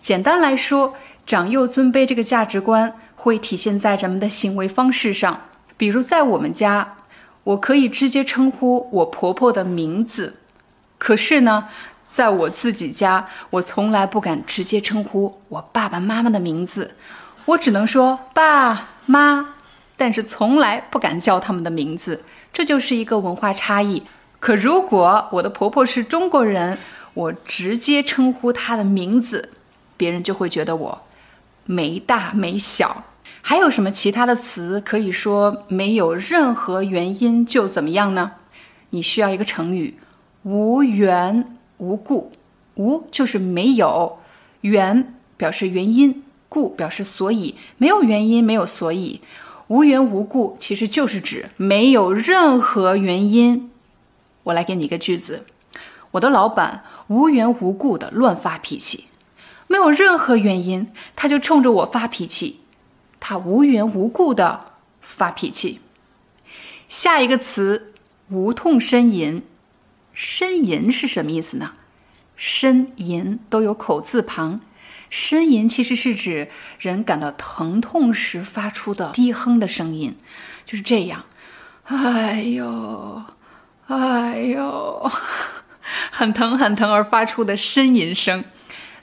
[0.00, 0.94] 简单来说，
[1.24, 2.92] 长幼尊卑这个价值观。
[3.14, 5.42] 会体现在咱们的行为方式上，
[5.76, 6.96] 比如在我们家，
[7.44, 10.36] 我可以直接称呼我婆婆的名字，
[10.98, 11.68] 可是呢，
[12.10, 16.94] 在我自己家，我从来不敢直接称呼我爸爸妈妈的名字，
[17.46, 19.54] 我只能说爸妈，
[19.96, 24.04] 但是从来不敢叫他们的名字，这就是一个文化差异。
[24.38, 26.78] 可如果我的婆婆是中国人，
[27.14, 29.50] 我直接称呼她的名字，
[29.96, 31.02] 别人就会觉得我
[31.64, 33.04] 没大没小。
[33.44, 38.32] 还有什么其他的词可以说没有任何原因就怎么样呢？
[38.90, 39.98] 你需要一个成语，
[40.44, 42.32] 无缘无故。
[42.76, 44.20] 无就是没有，
[44.62, 49.20] 缘表示原因，故表示所以，没有原因，没有所以，
[49.66, 53.70] 无缘无故其实就是指没有任何原因。
[54.44, 55.44] 我来给你一个句子：
[56.12, 59.04] 我的老板无缘无故的乱发脾气，
[59.66, 62.61] 没有任何原因，他就冲着我发脾气。
[63.24, 65.78] 他无缘无故的发脾气。
[66.88, 67.94] 下一个词
[68.28, 69.44] “无痛呻吟”，
[70.12, 71.74] 呻吟是什么意思呢？
[72.36, 74.60] 呻吟都有口字旁，
[75.08, 76.48] 呻吟其实是指
[76.80, 80.16] 人感到疼痛时发出的低哼的声音，
[80.66, 81.24] 就是这样。
[81.84, 83.22] 哎呦，
[83.86, 85.08] 哎呦，
[86.10, 88.44] 很疼很疼而发出的呻吟声。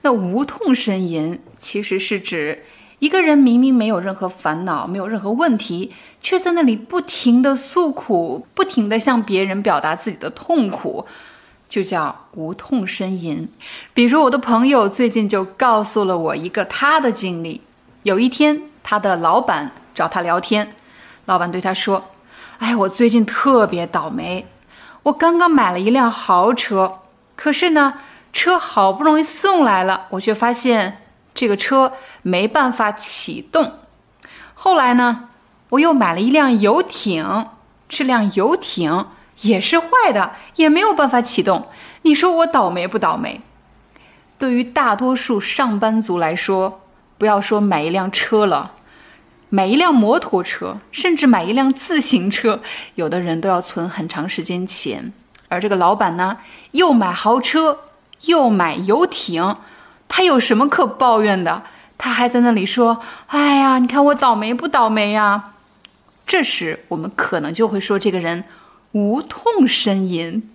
[0.02, 2.66] 那无痛呻吟其实是指
[3.00, 11.06] 一个人明明没有任何烦恼，没有任何问题，却在那里不停的诉苦，不停的向别人表达自己的痛苦，
[11.68, 13.48] 就叫无痛呻吟。
[13.94, 17.62] 比如我的朋友最近就告诉了我一个他的经历：
[18.04, 20.74] 有一天，他的老板找他聊天，
[21.26, 22.04] 老板对他说。
[22.58, 24.46] 哎，我最近特别倒霉，
[25.04, 27.00] 我刚刚买了一辆豪车，
[27.38, 27.94] 可是呢，
[28.34, 30.98] 车好不容易送来了，我却发现
[31.34, 33.74] 这个车没办法启动。
[34.54, 35.30] 后来呢，
[35.70, 37.48] 我又买了一辆游艇，
[37.88, 39.08] 这辆游艇
[39.42, 41.70] 也是坏的，也没有办法启动。
[42.02, 43.42] 你说我倒霉不倒霉？
[44.38, 46.82] 对于大多数上班族来说，
[47.18, 48.72] 不要说买一辆车了。
[49.52, 52.62] 买一辆摩托车，甚至买一辆自行车，
[52.94, 55.12] 有的人都要存很长时间钱。
[55.48, 56.38] 而这个老板呢，
[56.72, 57.80] 又买豪车，
[58.26, 59.58] 又买游艇，
[60.10, 61.64] 他有什么可抱怨的？
[61.98, 65.52] 他还在那里说：“哎呀，你看我倒霉不倒霉呀？”
[66.28, 68.44] 这时我们可能就会说这个人
[68.92, 70.50] 无痛呻吟。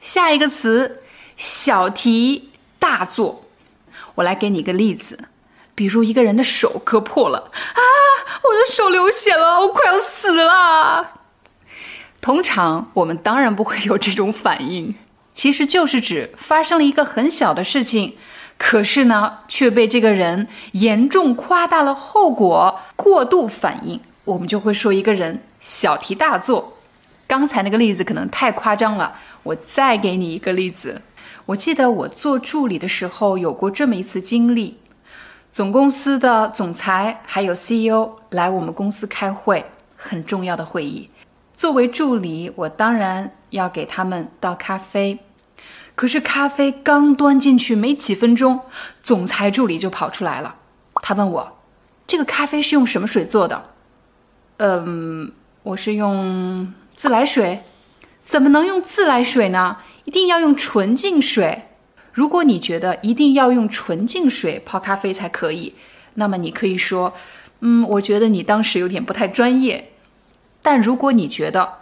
[0.00, 1.02] 下一个词，
[1.36, 3.44] 小题大做。
[4.16, 5.18] 我来给你一个例子。
[5.74, 7.80] 比如一个人的手割破了啊，
[8.44, 11.20] 我的手流血了，我快要死了。
[12.20, 14.94] 通常我们当然不会有这种反应，
[15.32, 18.16] 其实就是指发生了一个很小的事情，
[18.56, 26.76] 可是呢却被这个人严重夸大了后果，过度反应，我们就会说一个人小题大做。
[27.26, 31.02] 刚才那个例子可能太夸张了，我再给你一个例子。
[31.46, 34.78] 我记得我做助理的时候有过这么一次经历。
[35.52, 39.64] 总公司的总裁还有 CEO 来我们公司开会，
[39.96, 41.08] 很重要的会议。
[41.56, 45.18] 作为助理，我当然要给他们倒咖啡。
[45.94, 48.60] 可是咖啡刚端进去没几分钟，
[49.02, 50.56] 总裁助理就跑出来了。
[51.02, 51.58] 他问我
[52.06, 53.70] ：“这个咖啡是用什么水做的
[54.58, 57.62] ？”“嗯，我是用自来水。
[58.20, 59.78] ”“怎么能用自来水呢？
[60.04, 61.64] 一定要用纯净水。”
[62.12, 65.74] 如果你觉得一定要用纯净水泡咖啡才可以，
[66.14, 67.12] 那么你可以说，
[67.60, 69.90] 嗯，我觉得你当时有点不太专业。
[70.62, 71.74] 但如果你觉得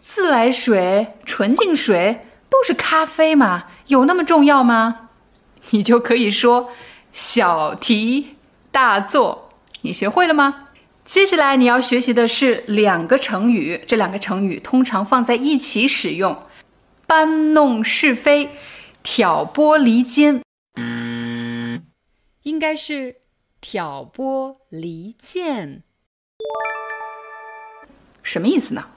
[0.00, 5.10] 自来水、纯净水都是咖啡嘛，有那么重要吗？
[5.70, 6.70] 你就可以说
[7.12, 8.36] 小题
[8.70, 9.50] 大做。
[9.82, 10.68] 你学会了吗？
[11.04, 16.44] 接下来你要学习的是两个成语，这两个成语通常放在一起使用，
[17.06, 18.50] 搬弄是非。
[19.00, 20.42] 挑拨离间，
[22.42, 23.22] 应该是
[23.58, 25.82] 挑拨离间。
[28.22, 28.88] 什么意思呢？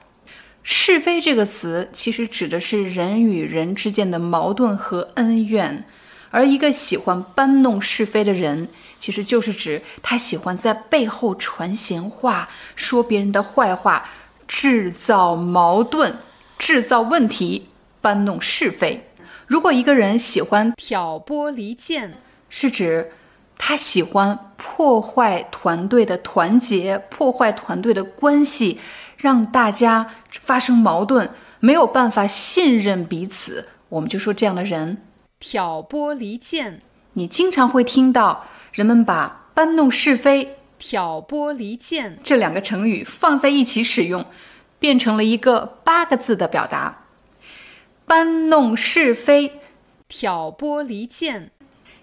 [0.62, 5.84] 是非这个词其实指的是人与人之间的矛盾和恩怨，
[6.30, 14.08] 而一个喜欢搬弄是非的人，其实就是指他喜欢在背后传闲话，说别人的坏话，
[14.46, 16.14] 制造矛盾，
[16.58, 17.68] 制造问题，
[18.00, 19.08] 搬弄是非。
[19.46, 22.14] 如果一个人喜欢挑拨离间，
[22.48, 23.10] 是指
[23.58, 28.80] 他喜欢破坏团队的团结，破坏团队的关系，
[29.22, 31.30] 让大家发生矛盾，
[31.60, 35.00] 没有办法信任彼此，我们就说这样的人
[35.38, 36.82] 挑拨离间。
[37.12, 44.26] 你经常会听到人们把搬弄是非、挑拨离间这两个成语放在一起使用，
[44.80, 47.04] 变成了一个八个字的表达。
[48.04, 49.60] 搬弄是非，
[50.08, 51.52] 挑拨离间。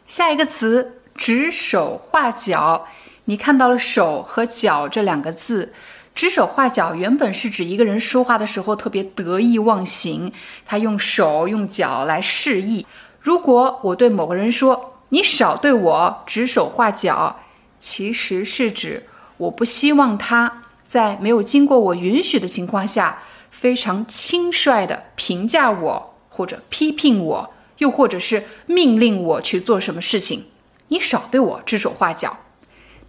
[0.08, 2.88] 下一个词指手画脚。
[3.26, 5.72] 你看到了“手”和“脚”这两个字，
[6.20, 10.34] 指手画脚原本是指一个人说话的时候特别得意忘形，
[10.66, 12.86] 他用手用脚来示意。
[13.22, 17.40] 如果我对某个人说“你少对我指手画脚”，
[17.80, 19.06] 其实是指
[19.38, 23.20] 我不希望他在没有经过我允许的情况下。
[23.50, 30.44] 非常轻率的评价我，或者批评我，又或者是命令我去做什么事情，
[30.90, 32.40] 你少对我指手画脚。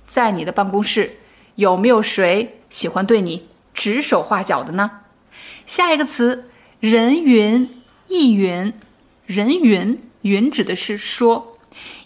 [0.06, 1.18] 在你的办公室，
[1.56, 4.90] 有没有谁喜欢对你指手画脚的呢？
[5.66, 6.48] 下一个词，
[6.80, 7.68] 人云
[8.08, 8.72] 亦云。
[9.26, 11.56] 人云云指的是说，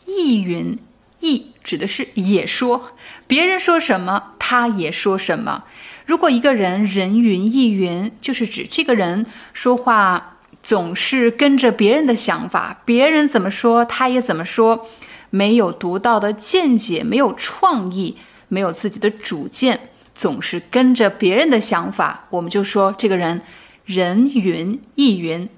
[0.05, 0.79] 亦云
[1.21, 2.91] 亦指的是也说，
[3.27, 5.65] 别人说什么，他也说什么。
[6.05, 14.87] 如果一个人人云亦云，就是指这个人说话总是跟着别人的想法，别人怎么说他也怎么说，
[15.31, 23.43] 没有独到的见解，没有创意，没有自己的主见，总是跟着别人的想法，我们就说这个人
[23.85, 25.49] 人云亦云。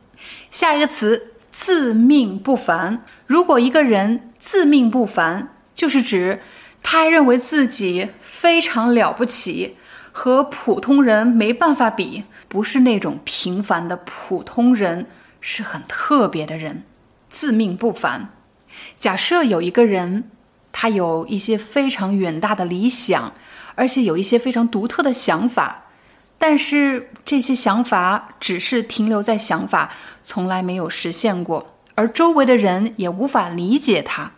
[0.50, 3.04] 下一个词自命不凡。
[3.26, 6.40] 如果一个人自命不凡，就是指
[6.82, 9.76] 他认为自己非常了不起，
[10.10, 15.06] 和普通人没办法比，不是那种平凡的普通人，
[15.40, 16.84] 是很特别的人。
[17.28, 18.30] 自命不凡。
[18.98, 20.30] 假设有一个人，
[20.72, 23.34] 他有一些非常远大的理想，
[23.76, 25.84] 而且有一些非常独特的想法。
[26.38, 29.90] 但是这些想法只是停留在想法，
[30.22, 34.32] 从来没有实现过，而周围的人也无法理解他。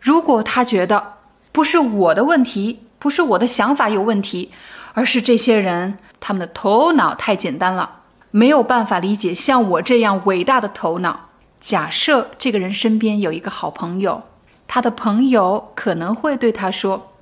[0.00, 1.18] 如果他觉得
[1.52, 4.50] 不是我的问题，不是我的想法有问题，
[4.94, 8.00] 而是这些人他们的头脑太简单了，
[8.32, 11.28] 没有办法理解像我这样伟大的头脑。
[11.60, 14.24] 假设这个人身边有一个好朋友，
[14.66, 17.12] 他的朋友可能会对他说：“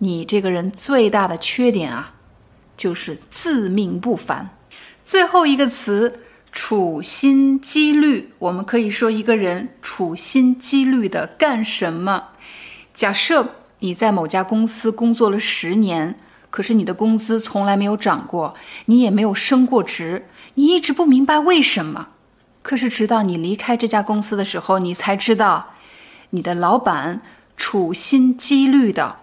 [0.00, 2.16] 你这个人最大的缺点啊。”
[2.76, 4.56] 就是自命不凡。
[5.04, 6.20] 最后一个词
[6.50, 12.28] “处心积虑”，我们可以说一个人处心积虑的干什么？
[12.94, 22.08] 假设你在某家公司工作了十年，可是你的工资从来没有涨过，你也没有升过职，你一直不明白为什么。
[22.62, 25.74] 可是直到你离开这家公司的时候，你才知道，
[26.30, 27.20] 你的老板
[27.58, 29.16] 处心积虑的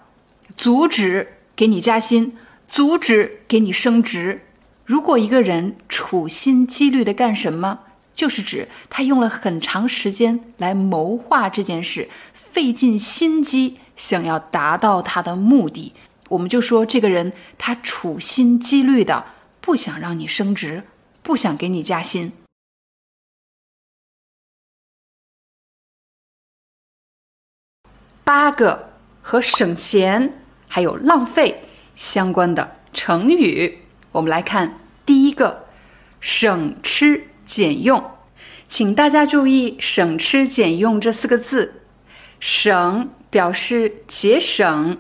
[0.57, 2.37] 阻止给你加薪。
[2.69, 4.41] 阻止给你升职。
[4.83, 7.79] 如果一个人处心积虑的干什么，
[8.13, 15.93] 就是指他用了很长时间来谋划这件事，费尽心机想要达到他的目的。
[16.27, 19.27] 我们就说这个人他处心积虑的
[19.61, 20.83] 不想让你升职，
[21.23, 22.33] 不想给你加薪。
[28.25, 28.91] 八个
[29.21, 31.61] 和省钱还有浪费。
[31.95, 33.79] 相关的成语，
[34.11, 35.65] 我们来看第一个
[36.21, 38.11] “省吃俭用”，
[38.69, 41.81] 请大家注意“省吃俭用”这四个字。
[42.39, 44.99] 省表示节省，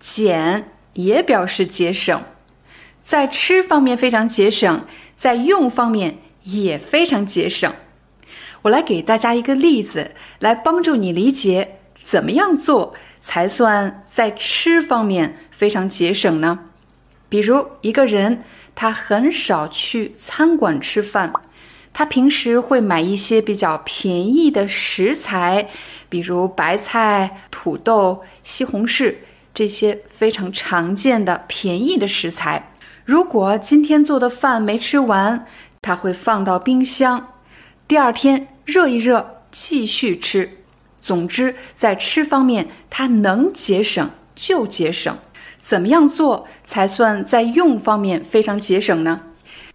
[0.00, 2.22] 俭也表示节省，
[3.04, 7.70] 在吃方面非常节省，在用方面也非常节省。
[8.62, 15.38] 我来给大家一个例子，来帮助你理解怎么样做才算在吃方面。
[15.50, 16.58] 非常节省呢，
[17.28, 18.42] 比如一个人
[18.74, 21.32] 他很少去餐馆吃饭，
[21.92, 25.68] 他平时会买一些比较便宜的食材，
[26.08, 29.14] 比如白菜、土豆、西红柿
[29.54, 32.72] 这些非常常见的便宜的食材。
[33.04, 35.46] 如果今天做的饭没吃完，
[35.80, 37.34] 他会放到冰箱，
[37.86, 40.61] 第二天热一热继续吃。
[41.02, 45.14] 总之，在吃方面，他能节省就节省。
[45.62, 49.20] 怎么样做才算在用方面非常节省呢？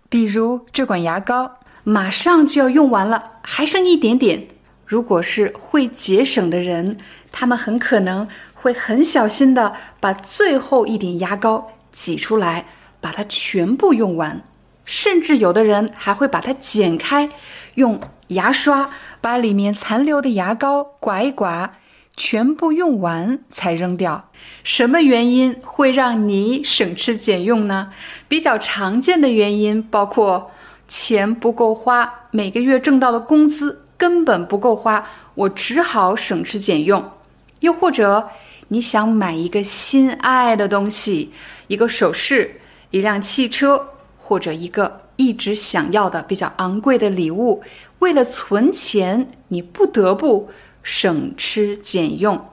[0.09, 4.47] 比如这管牙膏马上就要用完了，还剩一点点。
[4.85, 6.97] 如果是会节省的人，
[7.31, 12.65] 他们很可能会很小心的把最后一点牙膏挤出来，
[13.01, 14.41] 把它全部用完。
[14.85, 17.29] 甚至有的人还会把它剪开，
[17.75, 18.89] 用牙刷
[19.21, 21.73] 把里面残留的牙膏刮一刮。
[22.19, 24.31] 全部用完才扔掉，
[24.63, 27.93] 什么原因会让你省吃俭用呢？
[28.27, 30.49] 比较常见的原因包括
[30.87, 37.11] 钱不够花，每个月挣到的工资根本不够花，我只好省吃俭用。
[37.59, 38.29] 又或者
[38.69, 41.31] 你想买一个心爱的东西，
[41.67, 42.59] 一个首饰、
[42.89, 47.61] 一辆汽车，或者一个一直想要的比较昂贵的礼物，
[47.99, 50.49] 为了存钱，你不得不。
[50.83, 52.47] 省吃俭用，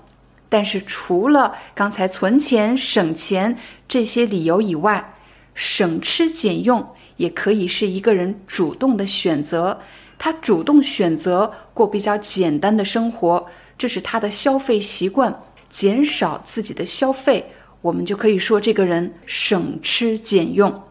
[0.48, 5.14] 但是除了刚才存钱、省钱这些理由以外，
[5.54, 6.84] 省吃俭用
[7.16, 9.80] 也可以是一个人主动的选择。
[10.18, 13.46] 他主动选择过比较简单的生活，
[13.78, 20.82] 这是他的消费习惯，减少自己的消费，我们就可以说这个人省吃俭用。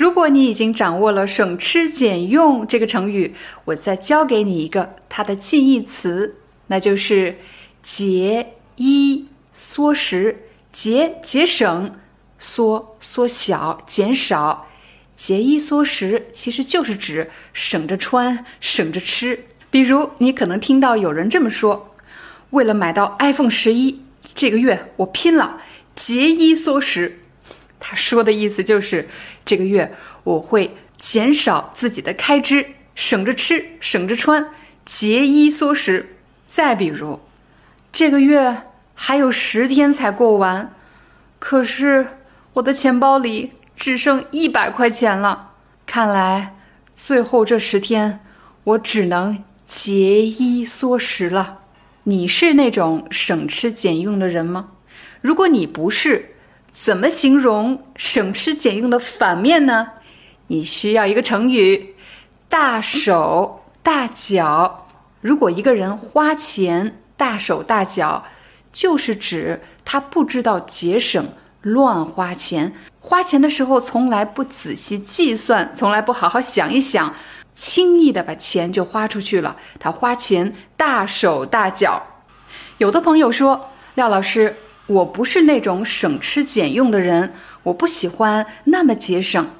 [0.00, 3.34] 如果你已经掌握了“省吃俭用”这个成语，
[3.66, 6.36] 我再教给你一个它的近义词。
[6.68, 7.36] 那就是
[7.82, 11.92] 节衣缩食，节节省，
[12.38, 14.68] 缩缩小减少，
[15.14, 19.44] 节衣缩食其实就是指省着穿，省着吃。
[19.70, 21.94] 比如，你可能听到有人这么说
[22.48, 24.00] ：“为了买到 iPhone 十一，
[24.34, 25.60] 这个月我拼了，
[25.94, 27.18] 节衣缩食。
[27.80, 29.08] 他说的意思就是，
[29.44, 34.50] 这个月我会减少自己的开支，省着吃，省着穿，
[34.84, 36.14] 节衣缩食。
[36.46, 37.20] 再比如，
[37.90, 38.62] 这个月
[38.94, 40.74] 还有十天才过完，
[41.38, 42.08] 可是
[42.52, 45.52] 我的钱包里只剩一百块钱了。
[45.86, 46.56] 看来
[46.94, 48.20] 最后这十天，
[48.64, 51.60] 我只能节衣缩食了。
[52.04, 54.70] 你是那种省吃俭用的人吗？
[55.20, 56.34] 如果你不是，
[56.82, 59.88] 怎么形容省吃俭用的反面呢？
[60.46, 61.94] 你需要一个成语：
[62.48, 64.88] 大手大脚。
[65.20, 68.24] 如果一个人花钱大手大脚，
[68.72, 77.14] 就是指他不知道节省、乱花钱，花钱的时候从来不仔细计算，从来不好好想一想。
[77.54, 82.02] 轻易的把钱就花出去了，他花钱大手大脚。
[82.78, 84.56] 有的朋友说：“廖老师，
[84.90, 87.32] 我不是那种省吃俭用的人，
[87.62, 89.50] 我不喜欢那么节省。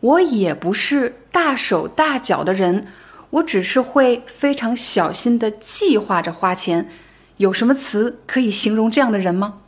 [0.00, 2.86] 我也不是大手大脚的人，
[3.30, 6.88] 我只是会非常小心的计划着花钱。
[7.36, 9.58] 有什么词可以形容这样的人吗？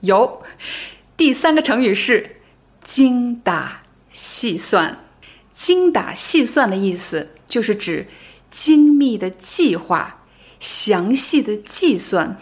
[0.00, 0.42] 有，
[1.16, 2.36] 第三个成语是
[2.82, 4.98] 精打细算。
[5.54, 8.06] 精打细算的意思。”就是指
[8.48, 10.20] 精密的计划、
[10.60, 12.38] 详细的计算。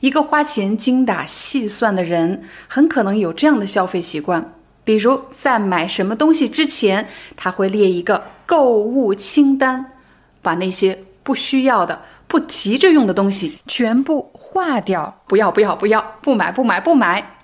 [0.00, 9.92] 一个花钱精打细算的人，很可能有这样的消费习惯：比如在买什么东西之前，他会列一个购物清单，
[10.42, 17.38] 把那些不需要的、不急着用的东西全部划掉，不要、不要、不要，不买、不买、不买。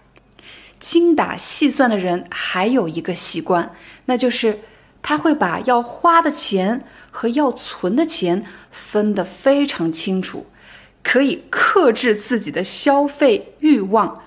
[0.79, 3.71] 精打细算的人还有一个习惯，
[4.05, 4.59] 那就是。
[5.05, 10.47] 他会把要花的钱和要存的钱分得非常清楚，
[11.03, 14.21] 可以克制自己的消费欲望。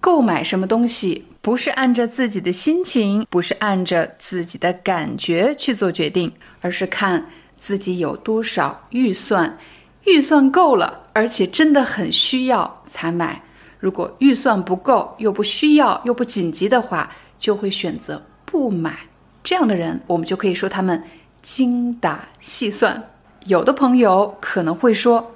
[0.00, 7.26] 购买什么东西不是按照自己的心情，不是按着自己的感觉去做决定，而是看
[7.58, 9.58] 自己有多少预算，
[10.04, 13.42] 预算够了，而且真的很需要才买。
[13.78, 18.98] 如果预算不够，又不需要，又不紧急的话，就会选择不买。
[19.42, 21.02] 这样的人，我们就可以说他们
[21.42, 23.02] 精打细算。
[23.46, 25.34] 有的朋友可能会说：“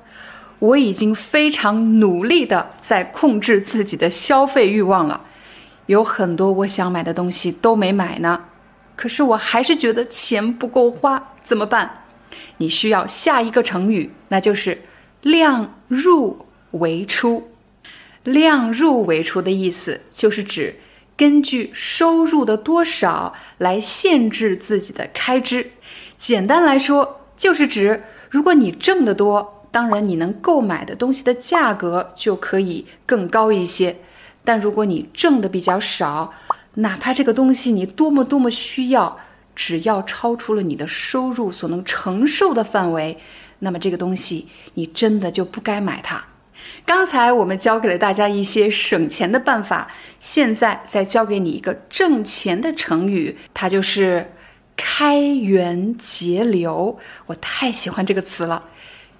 [0.65, 5.21] 我已经非常努力的在控制自己的消费欲望了，
[5.87, 8.45] 有很多我想买的东西都没买呢，
[8.97, 12.05] 可是我还是觉得钱不够花，怎么办？”
[12.59, 14.83] 你需要下一个成语，那就是
[15.21, 17.51] “量入为出”。
[18.25, 20.77] 量入为出的意思就是指。
[21.17, 25.73] 根据收入的多少来限制自己的开支，
[26.17, 33.93] 简单来说就是指，如果你挣得多，当然你能购买的东西的价格就可以更高一些；
[34.45, 36.33] 但如果你挣的比较少，
[36.75, 39.19] 哪怕这个东西你多么多么需要，
[39.57, 43.19] 只要超出了你的收入所能承受的范围，
[43.59, 46.25] 那么这个东西你真的就不该买它。
[46.87, 49.89] 刚才我们教给了大家一些省钱的办法，
[50.21, 54.31] 现在再教给你一个挣钱的成语，它就是
[54.77, 56.97] “开源节流”。
[57.27, 58.63] 我太喜欢这个词了，“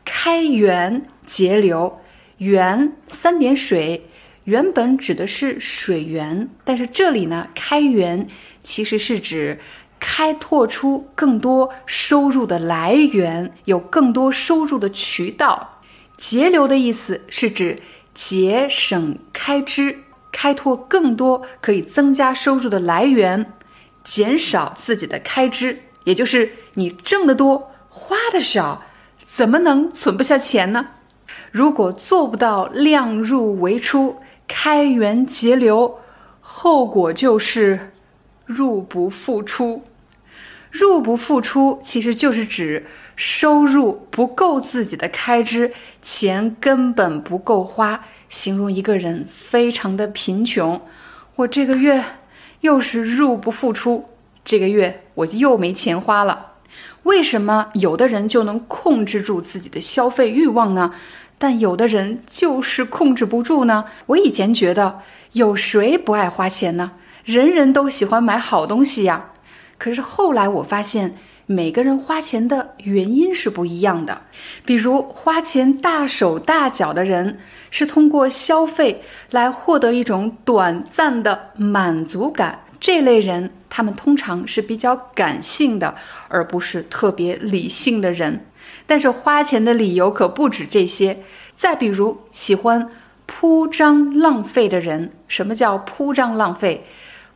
[0.05, 2.01] 开源节流”。
[2.39, 4.11] 源三点水，
[4.43, 8.29] 原本指的是水源，但是这里呢，“开源”
[8.63, 9.61] 其实是指
[10.01, 15.81] 开拓出更多收入的来源，有更多收入的渠道。
[16.17, 17.79] 节流的意思是指
[18.13, 20.01] 节省开支，
[20.33, 23.53] 开拓更多可以增加收入的来源，
[24.03, 25.79] 减少自己的开支。
[26.03, 28.83] 也就是你挣得多，花的少，
[29.37, 30.91] 怎么能存不下钱呢？
[31.51, 35.99] 如果做不到量入为出、开源节流，
[36.41, 37.91] 后果就是
[38.47, 39.83] 入不敷出。
[40.71, 42.87] 入不敷出其实就是指。
[43.17, 50.81] 收入不够自己的开支，钱根本不够花，形容一个人非常的贫穷。
[51.35, 52.05] 我这个月
[52.61, 54.09] 又是入不敷出，
[54.45, 56.54] 这个月我就又没钱花了。
[57.05, 60.93] 为什么有的人就能控制住自己的消费欲望呢？
[61.39, 63.85] 但有的人就是控制不住呢？
[64.07, 65.01] 我以前觉得
[65.33, 66.93] 有谁不爱花钱呢？
[67.25, 69.31] 人人都喜欢买好东西呀。
[69.79, 71.17] 可是后来我发现。
[71.47, 74.23] 每个人花钱的原因是不一样的，
[74.65, 77.39] 比如花钱大手大脚的人
[77.71, 85.95] 是通过消费来获得一种短暂的满足感，这类人他们通常是比较感性的，
[86.29, 88.45] 而不是特别理性的人。
[88.85, 91.21] 但是花钱的理由可不止这些。
[91.57, 92.91] 再比如，喜欢
[93.25, 96.85] 铺张浪费的人，什么叫铺张浪费？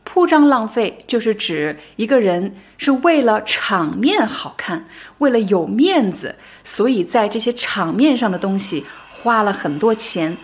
[0.03, 4.85] 铺张浪费就是指一个人是为了场面好看，
[5.17, 10.37] 为了有面子，所以在这些场面上的东西花了很多钱。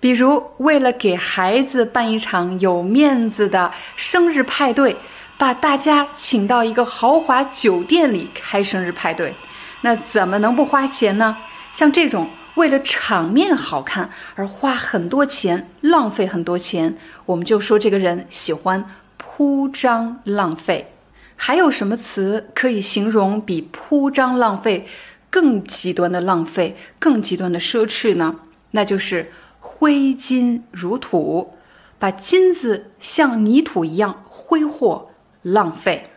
[0.00, 4.96] 比如，为了给孩子办一场有面子的生日派对，
[5.36, 9.34] 把大家请到一个豪华酒店里开生日派对，
[9.82, 11.36] 那怎么能不花钱呢？
[11.74, 16.96] 像这种为了场面好看而花很多钱、浪费很多钱，
[17.26, 18.82] 我们就说这个人喜欢
[19.18, 20.94] 铺张浪费。
[21.36, 24.86] 还有什么词可以形容比铺张浪费
[25.28, 28.36] 更极端的浪费、更极端的奢侈呢？
[28.70, 29.30] 那就是。
[29.60, 31.54] 挥金如土，
[31.98, 35.10] 把金子像泥土一样挥霍
[35.42, 36.10] 浪费。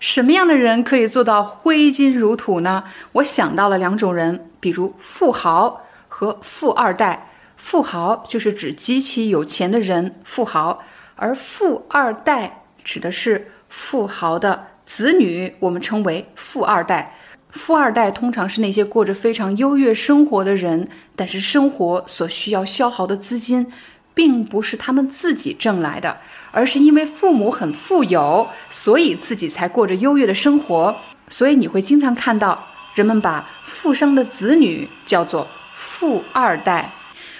[0.00, 2.84] 什么样的人可以做到挥金如土呢？
[3.12, 7.30] 我想到了两种人，比如富豪和富二代。
[7.56, 10.78] 富豪就是指极其有钱的人，富豪；
[11.16, 17.15] 而富二代指的是富豪的子女，我们称为富二代。
[17.56, 23.66] 富二代通常是那些过着非常优越生活的人，但是生活所需要消耗的资金，
[24.14, 26.18] 并不是他们自己挣来的，
[26.52, 30.94] 而是因为父母很富有，所以自己才过着优越的生活。
[31.28, 36.92] 所以你会经常看到人们把富商的子女叫做富二代。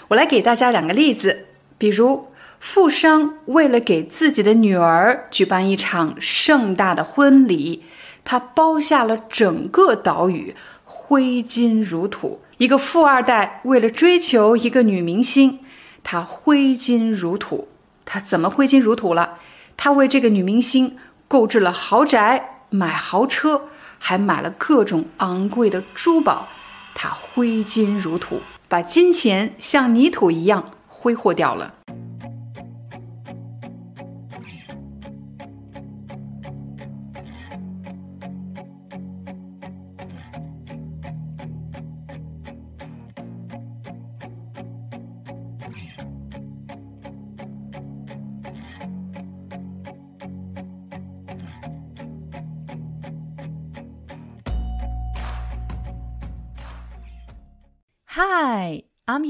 [0.08, 1.46] 我来给大家两个例子，
[1.78, 2.26] 比如
[2.58, 7.84] 富商为了给自己的女儿举办一场盛大的婚礼。
[8.26, 12.40] 他包下了整个岛屿，挥金如土。
[12.58, 15.60] 一个富二代为了追求一个女明星，
[16.02, 17.68] 他挥金如土。
[18.04, 19.38] 他怎么挥金如土了？
[19.76, 20.96] 他为这个女明星
[21.28, 23.68] 购置了豪宅，买豪车，
[24.00, 26.48] 还买了各种昂贵的珠宝。
[26.96, 31.74] 他挥金如土，把金钱像泥土一样挥霍掉了。